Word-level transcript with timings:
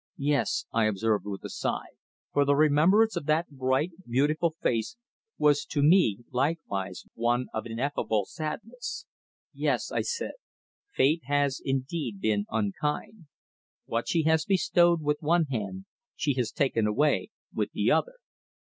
"Yes," 0.17 0.65
I 0.71 0.85
observed 0.85 1.25
with 1.27 1.43
a 1.43 1.49
sigh, 1.49 1.91
for 2.33 2.43
the 2.43 2.55
remembrance 2.55 3.15
of 3.15 3.27
that 3.27 3.51
bright, 3.51 3.91
beautiful 4.07 4.55
face 4.59 4.97
was 5.37 5.63
to 5.65 5.83
me 5.83 6.21
likewise 6.31 7.03
one 7.13 7.49
of 7.53 7.67
ineffable 7.67 8.25
sadness. 8.25 9.05
"Yes," 9.53 9.91
I 9.91 10.01
said, 10.01 10.31
"Fate 10.91 11.21
has 11.25 11.61
indeed 11.63 12.19
been 12.19 12.47
unkind. 12.49 13.27
What 13.85 14.07
she 14.09 14.23
has 14.23 14.43
bestowed 14.43 15.03
with 15.03 15.21
one 15.21 15.45
hand, 15.51 15.85
she 16.15 16.33
has 16.33 16.51
taken 16.51 16.87
away 16.87 17.29
with 17.53 17.69
the 17.71 17.91
other." 17.91 18.13